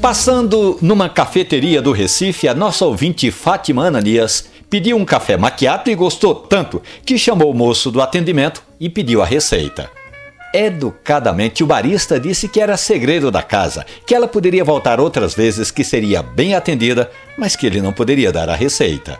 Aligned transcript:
Passando 0.00 0.78
numa 0.80 1.08
cafeteria 1.08 1.80
do 1.80 1.92
Recife, 1.92 2.46
a 2.46 2.54
nossa 2.54 2.84
ouvinte 2.84 3.30
Fátima 3.30 3.86
Ananias 3.86 4.46
pediu 4.68 4.96
um 4.96 5.04
café 5.04 5.36
maquiato 5.36 5.90
e 5.90 5.94
gostou 5.94 6.34
tanto 6.34 6.82
que 7.04 7.18
chamou 7.18 7.50
o 7.50 7.54
moço 7.54 7.90
do 7.90 8.00
atendimento 8.00 8.62
e 8.78 8.90
pediu 8.90 9.22
a 9.22 9.26
receita. 9.26 9.90
Educadamente, 10.52 11.64
o 11.64 11.66
barista 11.66 12.20
disse 12.20 12.48
que 12.48 12.60
era 12.60 12.76
segredo 12.76 13.30
da 13.30 13.42
casa, 13.42 13.84
que 14.06 14.14
ela 14.14 14.28
poderia 14.28 14.62
voltar 14.62 15.00
outras 15.00 15.34
vezes, 15.34 15.70
que 15.70 15.82
seria 15.82 16.22
bem 16.22 16.54
atendida, 16.54 17.10
mas 17.36 17.56
que 17.56 17.66
ele 17.66 17.82
não 17.82 17.92
poderia 17.92 18.30
dar 18.30 18.48
a 18.48 18.54
receita. 18.54 19.18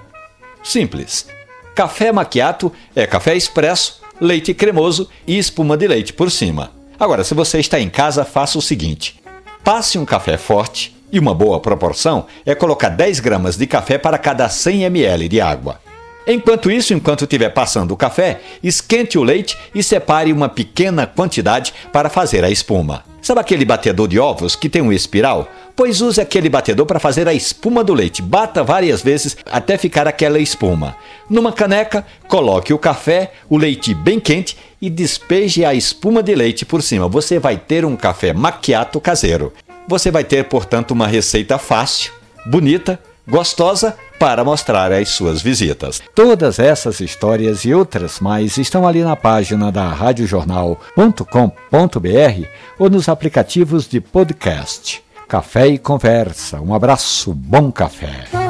Simples. 0.62 1.27
Café 1.75 2.12
maquiato 2.12 2.73
é 2.95 3.07
café 3.07 3.34
expresso, 3.34 4.04
leite 4.20 4.54
cremoso 4.54 5.08
e 5.26 5.38
espuma 5.38 5.76
de 5.76 5.86
leite 5.86 6.12
por 6.12 6.30
cima. 6.30 6.70
Agora, 6.98 7.25
se 7.25 7.34
você 7.34 7.58
está 7.58 7.80
em 7.80 7.90
casa, 7.90 8.25
faça 8.25 8.58
o 8.58 8.62
seguinte: 8.62 9.20
passe 9.62 9.98
um 9.98 10.04
café 10.04 10.36
forte 10.36 10.94
e 11.12 11.18
uma 11.18 11.34
boa 11.34 11.61
proporção 11.61 12.26
é 12.44 12.54
colocar 12.54 12.89
10 12.89 13.20
gramas 13.20 13.56
de 13.56 13.66
café 13.66 13.98
para 13.98 14.18
cada 14.18 14.48
100 14.48 14.84
ml 14.84 15.29
de 15.29 15.40
água. 15.40 15.80
Enquanto 16.26 16.70
isso, 16.70 16.94
enquanto 16.94 17.25
estiver 17.25 17.50
passando 17.50 17.92
o 17.92 17.96
café, 17.96 18.40
esquente 18.62 19.18
o 19.18 19.22
leite 19.22 19.58
e 19.75 19.82
separe 19.82 20.32
uma 20.32 20.48
pequena 20.48 21.06
quantidade 21.06 21.75
para 21.92 22.08
fazer 22.08 22.42
a 22.44 22.50
espuma. 22.50 23.04
Sabe 23.24 23.40
aquele 23.40 23.64
batedor 23.64 24.06
de 24.06 24.18
ovos 24.18 24.54
que 24.54 24.68
tem 24.68 24.82
um 24.82 24.92
espiral? 24.92 25.48
Pois 25.74 26.02
use 26.02 26.20
aquele 26.20 26.50
batedor 26.50 26.84
para 26.84 27.00
fazer 27.00 27.26
a 27.26 27.32
espuma 27.32 27.82
do 27.82 27.94
leite. 27.94 28.20
Bata 28.20 28.62
várias 28.62 29.00
vezes 29.00 29.34
até 29.50 29.78
ficar 29.78 30.06
aquela 30.06 30.38
espuma. 30.38 30.94
Numa 31.30 31.50
caneca, 31.50 32.06
coloque 32.28 32.74
o 32.74 32.78
café, 32.78 33.33
o 33.48 33.56
leite 33.56 33.94
bem 33.94 34.20
quente 34.20 34.58
e 34.78 34.91
despeje 34.91 35.64
a 35.64 35.72
espuma 35.72 36.22
de 36.22 36.34
leite 36.34 36.66
por 36.66 36.83
cima. 36.83 37.08
Você 37.08 37.38
vai 37.38 37.56
ter 37.56 37.86
um 37.86 37.97
café 37.97 38.34
maquiato 38.34 39.00
caseiro. 39.00 39.55
Você 39.88 40.11
vai 40.11 40.22
ter, 40.22 40.44
portanto, 40.44 40.91
uma 40.91 41.06
receita 41.06 41.56
fácil, 41.56 42.12
bonita, 42.44 43.00
gostosa 43.27 43.97
para 44.19 44.45
mostrar 44.45 44.93
às 44.93 45.09
suas 45.09 45.41
visitas. 45.43 46.01
Todas 46.15 46.59
essas 46.59 47.01
histórias 47.01 47.65
e 47.65 47.73
outras 47.75 48.21
mais 48.21 48.59
estão 48.59 48.87
ali 48.87 49.03
na 49.03 49.17
página 49.17 49.73
da 49.73 49.89
radiojornal.com.br 49.89 52.48
ou 52.79 52.91
nos 52.91 53.09
aplicativos 53.09 53.89
de 53.89 54.01
podcast. 54.01 55.03
Café 55.29 55.69
e 55.69 55.79
conversa. 55.79 56.61
Um 56.61 56.75
abraço, 56.75 57.33
bom 57.33 57.73
café. 57.73 58.44